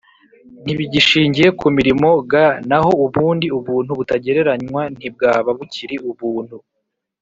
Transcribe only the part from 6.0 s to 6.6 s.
ubuntu